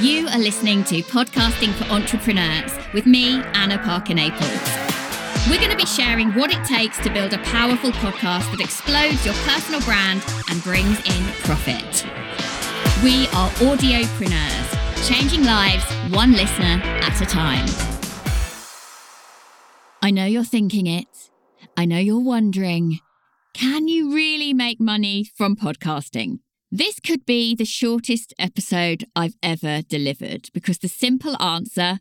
[0.00, 4.40] You are listening to Podcasting for Entrepreneurs with me, Anna Parker Naples.
[5.46, 9.26] We're going to be sharing what it takes to build a powerful podcast that explodes
[9.26, 12.06] your personal brand and brings in profit.
[13.04, 17.68] We are audiopreneurs, changing lives one listener at a time.
[20.00, 21.30] I know you're thinking it.
[21.76, 23.00] I know you're wondering
[23.52, 26.38] can you really make money from podcasting?
[26.72, 31.98] This could be the shortest episode I've ever delivered because the simple answer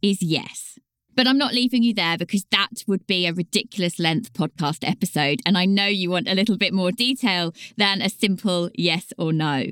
[0.00, 0.78] is yes.
[1.16, 5.40] But I'm not leaving you there because that would be a ridiculous length podcast episode.
[5.44, 9.32] And I know you want a little bit more detail than a simple yes or
[9.32, 9.64] no.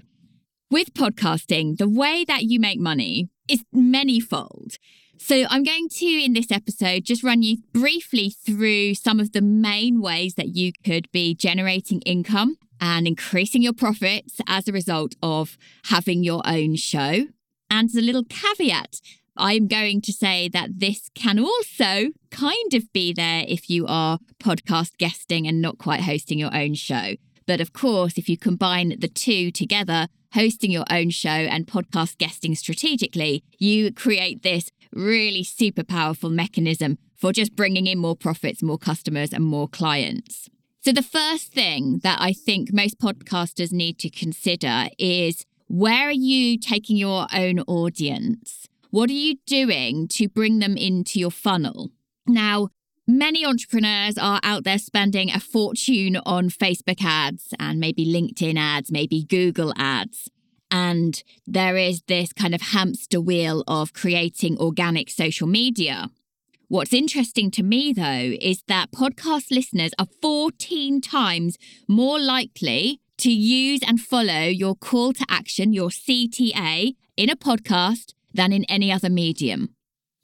[0.69, 4.78] With podcasting, the way that you make money is manyfold.
[5.23, 9.42] So, I'm going to, in this episode, just run you briefly through some of the
[9.42, 15.14] main ways that you could be generating income and increasing your profits as a result
[15.23, 17.27] of having your own show.
[17.69, 19.02] And as a little caveat,
[19.36, 24.20] I'm going to say that this can also kind of be there if you are
[24.42, 27.17] podcast guesting and not quite hosting your own show.
[27.47, 32.17] But of course, if you combine the two together, hosting your own show and podcast
[32.17, 38.62] guesting strategically, you create this really super powerful mechanism for just bringing in more profits,
[38.62, 40.48] more customers, and more clients.
[40.83, 46.12] So, the first thing that I think most podcasters need to consider is where are
[46.12, 48.66] you taking your own audience?
[48.91, 51.91] What are you doing to bring them into your funnel?
[52.27, 52.68] Now,
[53.06, 58.91] many entrepreneurs are out there spending a fortune on Facebook ads and maybe LinkedIn ads,
[58.91, 60.30] maybe Google ads.
[60.71, 66.11] And there is this kind of hamster wheel of creating organic social media.
[66.69, 73.31] What's interesting to me, though, is that podcast listeners are 14 times more likely to
[73.31, 78.93] use and follow your call to action, your CTA, in a podcast than in any
[78.93, 79.75] other medium.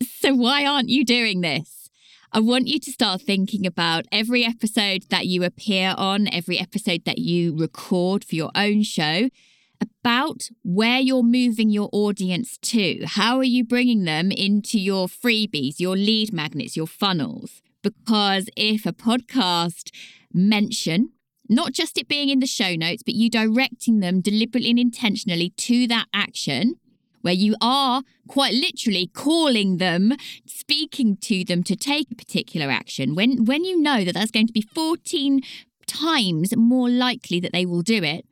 [0.03, 1.91] So, why aren't you doing this?
[2.33, 7.05] I want you to start thinking about every episode that you appear on, every episode
[7.07, 9.31] that you record for your own show,
[9.81, 13.05] about where you're moving your audience to.
[13.07, 17.63] How are you bringing them into your freebies, your lead magnets, your funnels?
[17.83, 19.91] Because if a podcast
[20.33, 21.11] mention,
[21.49, 25.51] not just it being in the show notes, but you directing them deliberately and intentionally
[25.51, 26.77] to that action,
[27.23, 30.13] where you are quite literally calling them,
[30.47, 34.47] speaking to them to take a particular action, when, when you know that that's going
[34.47, 35.41] to be 14
[35.87, 38.25] times more likely that they will do it,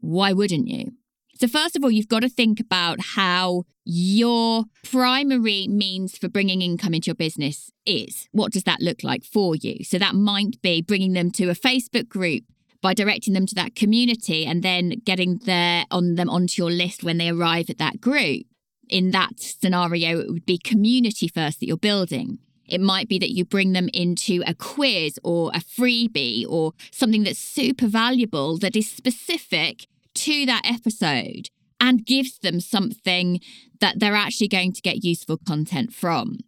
[0.00, 0.92] why wouldn't you?
[1.38, 6.62] So, first of all, you've got to think about how your primary means for bringing
[6.62, 8.26] income into your business is.
[8.32, 9.84] What does that look like for you?
[9.84, 12.44] So, that might be bringing them to a Facebook group
[12.80, 17.04] by directing them to that community and then getting their on them onto your list
[17.04, 18.46] when they arrive at that group.
[18.88, 22.38] In that scenario, it would be community first that you're building.
[22.68, 27.22] It might be that you bring them into a quiz or a freebie or something
[27.22, 31.50] that's super valuable that is specific to that episode
[31.80, 33.40] and gives them something
[33.80, 36.38] that they're actually going to get useful content from.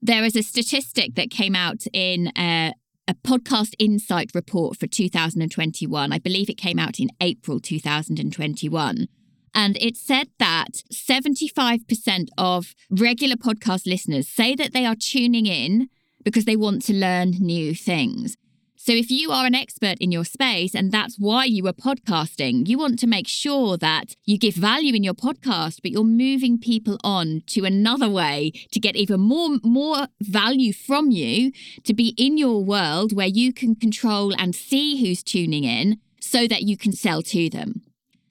[0.00, 2.74] There is a statistic that came out in a,
[3.08, 6.12] a podcast insight report for 2021.
[6.12, 9.08] I believe it came out in April 2021.
[9.56, 15.88] And it said that 75% of regular podcast listeners say that they are tuning in
[16.22, 18.36] because they want to learn new things.
[18.76, 22.68] So, if you are an expert in your space and that's why you are podcasting,
[22.68, 26.58] you want to make sure that you give value in your podcast, but you're moving
[26.58, 31.50] people on to another way to get even more, more value from you
[31.84, 36.46] to be in your world where you can control and see who's tuning in so
[36.46, 37.80] that you can sell to them.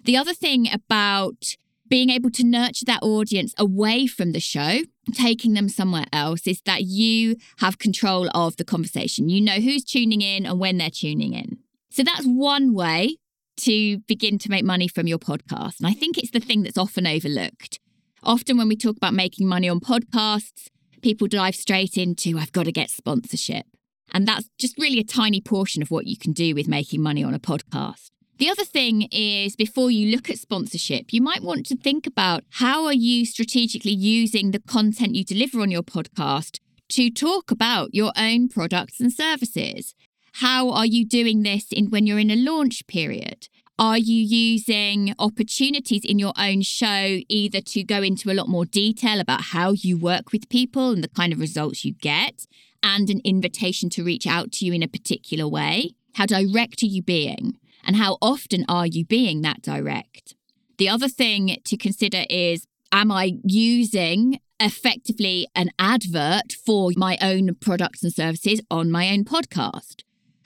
[0.06, 1.56] The other thing about
[1.88, 4.82] being able to nurture that audience away from the show,
[5.14, 9.30] taking them somewhere else, is that you have control of the conversation.
[9.30, 11.58] You know who's tuning in and when they're tuning in.
[11.90, 13.18] So that's one way
[13.62, 15.80] to begin to make money from your podcast.
[15.80, 17.80] And I think it's the thing that's often overlooked.
[18.22, 20.70] Often, when we talk about making money on podcasts,
[21.02, 23.66] people dive straight into, I've got to get sponsorship.
[24.14, 27.24] And that's just really a tiny portion of what you can do with making money
[27.24, 28.12] on a podcast.
[28.38, 32.44] The other thing is before you look at sponsorship, you might want to think about
[32.50, 36.60] how are you strategically using the content you deliver on your podcast
[36.90, 39.96] to talk about your own products and services.
[40.34, 43.48] How are you doing this in when you're in a launch period?
[43.80, 48.66] Are you using opportunities in your own show either to go into a lot more
[48.66, 52.48] detail about how you work with people and the kind of results you get,
[52.84, 55.92] and an invitation to reach out to you in a particular way?
[56.16, 57.58] How direct are you being?
[57.86, 60.36] And how often are you being that direct?
[60.78, 67.56] The other thing to consider is am I using effectively an advert for my own
[67.56, 70.04] products and services on my own podcast?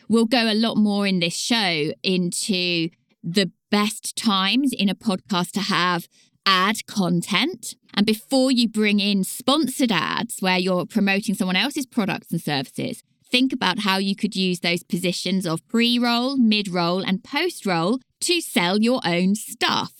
[0.07, 2.89] We'll go a lot more in this show into
[3.23, 6.07] the best times in a podcast to have
[6.45, 7.75] ad content.
[7.93, 13.03] And before you bring in sponsored ads where you're promoting someone else's products and services,
[13.31, 17.65] think about how you could use those positions of pre roll, mid roll, and post
[17.65, 19.93] roll to sell your own stuff.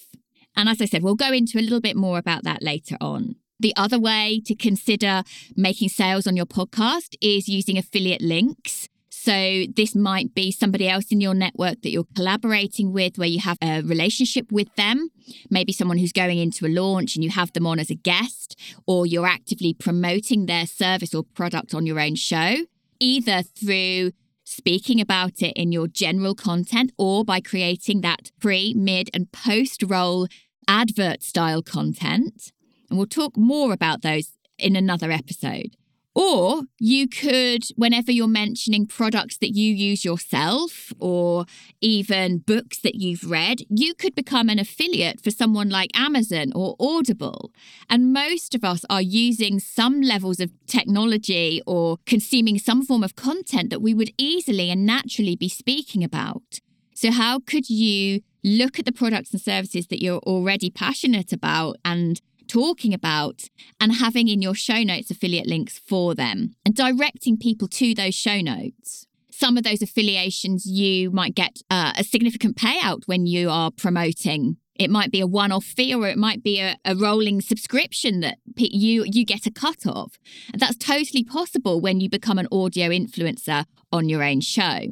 [0.55, 3.35] And as I said, we'll go into a little bit more about that later on.
[3.59, 5.23] The other way to consider
[5.55, 8.87] making sales on your podcast is using affiliate links.
[9.09, 13.39] So, this might be somebody else in your network that you're collaborating with, where you
[13.39, 15.09] have a relationship with them.
[15.49, 18.57] Maybe someone who's going into a launch and you have them on as a guest,
[18.87, 22.55] or you're actively promoting their service or product on your own show,
[22.99, 24.11] either through
[24.43, 29.83] speaking about it in your general content or by creating that pre, mid, and post
[29.83, 30.27] roll
[30.67, 32.51] advert style content.
[32.89, 35.75] And we'll talk more about those in another episode.
[36.19, 41.45] Or you could, whenever you're mentioning products that you use yourself or
[41.79, 46.75] even books that you've read, you could become an affiliate for someone like Amazon or
[46.77, 47.53] Audible.
[47.89, 53.15] And most of us are using some levels of technology or consuming some form of
[53.15, 56.59] content that we would easily and naturally be speaking about.
[56.95, 61.77] So, how could you look at the products and services that you're already passionate about
[61.85, 62.19] and
[62.49, 63.43] talking about
[63.79, 68.15] and having in your show notes affiliate links for them and directing people to those
[68.15, 69.05] show notes.
[69.31, 74.57] Some of those affiliations, you might get uh, a significant payout when you are promoting.
[74.75, 78.37] It might be a one-off fee, or it might be a, a rolling subscription that
[78.57, 80.17] you you get a cut of.
[80.51, 84.87] And that's totally possible when you become an audio influencer on your own show.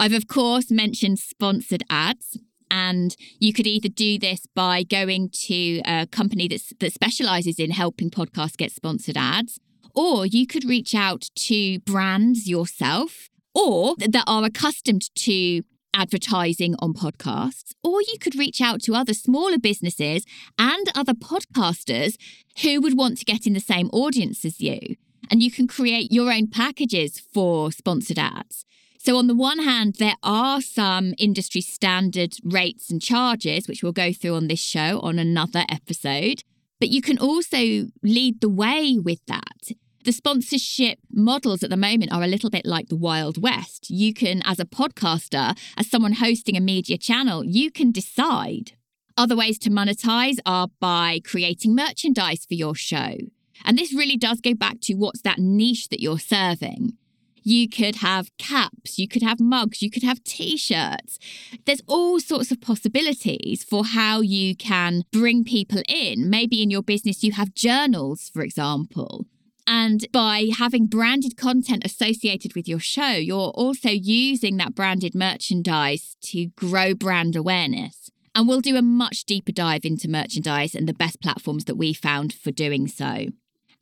[0.00, 2.38] I've of course mentioned sponsored ads.
[2.70, 7.70] And you could either do this by going to a company that's, that specializes in
[7.70, 9.58] helping podcasts get sponsored ads,
[9.94, 15.62] or you could reach out to brands yourself or that are accustomed to
[15.94, 20.24] advertising on podcasts, or you could reach out to other smaller businesses
[20.58, 22.14] and other podcasters
[22.62, 24.96] who would want to get in the same audience as you.
[25.30, 28.64] And you can create your own packages for sponsored ads.
[29.00, 33.92] So, on the one hand, there are some industry standard rates and charges, which we'll
[33.92, 36.42] go through on this show on another episode.
[36.80, 39.70] But you can also lead the way with that.
[40.04, 43.88] The sponsorship models at the moment are a little bit like the Wild West.
[43.88, 48.72] You can, as a podcaster, as someone hosting a media channel, you can decide.
[49.16, 53.16] Other ways to monetize are by creating merchandise for your show.
[53.64, 56.96] And this really does go back to what's that niche that you're serving.
[57.42, 61.18] You could have caps, you could have mugs, you could have t shirts.
[61.64, 66.28] There's all sorts of possibilities for how you can bring people in.
[66.30, 69.26] Maybe in your business, you have journals, for example.
[69.66, 76.16] And by having branded content associated with your show, you're also using that branded merchandise
[76.22, 78.10] to grow brand awareness.
[78.34, 81.92] And we'll do a much deeper dive into merchandise and the best platforms that we
[81.92, 83.26] found for doing so.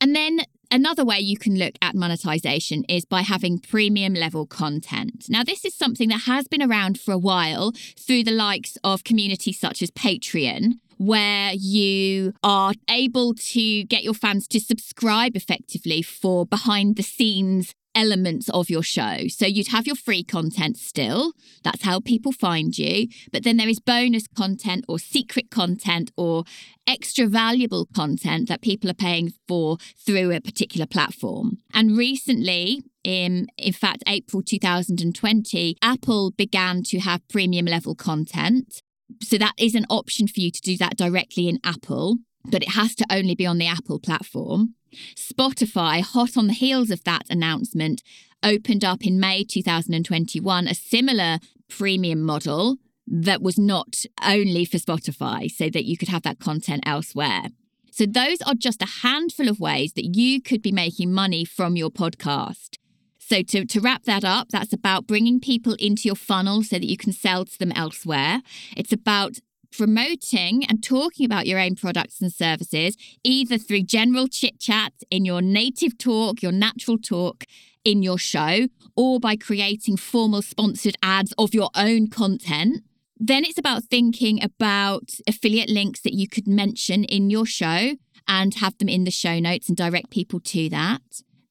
[0.01, 5.25] And then Another way you can look at monetization is by having premium level content.
[5.29, 9.05] Now, this is something that has been around for a while through the likes of
[9.05, 16.01] communities such as Patreon, where you are able to get your fans to subscribe effectively
[16.01, 19.27] for behind the scenes elements of your show.
[19.27, 21.33] So you'd have your free content still.
[21.63, 23.07] That's how people find you.
[23.31, 26.43] But then there is bonus content or secret content or
[26.85, 31.57] extra valuable content that people are paying for through a particular platform.
[31.73, 38.83] And recently, in in fact April 2020, Apple began to have premium level content.
[39.23, 42.69] So that is an option for you to do that directly in Apple, but it
[42.69, 44.75] has to only be on the Apple platform.
[45.15, 48.03] Spotify, hot on the heels of that announcement,
[48.43, 51.39] opened up in May 2021 a similar
[51.69, 52.77] premium model
[53.07, 57.43] that was not only for Spotify, so that you could have that content elsewhere.
[57.91, 61.75] So, those are just a handful of ways that you could be making money from
[61.75, 62.77] your podcast.
[63.17, 66.85] So, to, to wrap that up, that's about bringing people into your funnel so that
[66.85, 68.41] you can sell to them elsewhere.
[68.75, 69.39] It's about
[69.71, 75.25] promoting and talking about your own products and services, either through general chit chat in
[75.25, 77.45] your native talk, your natural talk
[77.83, 82.83] in your show, or by creating formal sponsored ads of your own content.
[83.19, 87.95] Then it's about thinking about affiliate links that you could mention in your show
[88.27, 91.01] and have them in the show notes and direct people to that.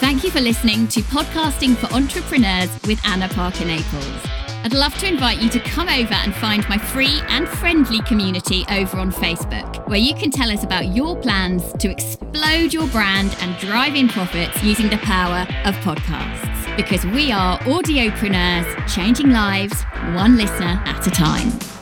[0.00, 4.20] Thank you for listening to Podcasting for Entrepreneurs with Anna Parker Naples.
[4.64, 8.64] I'd love to invite you to come over and find my free and friendly community
[8.70, 13.36] over on Facebook, where you can tell us about your plans to explode your brand
[13.40, 16.63] and drive in profits using the power of podcasts.
[16.76, 19.82] Because we are audiopreneurs changing lives
[20.14, 21.73] one listener at a time.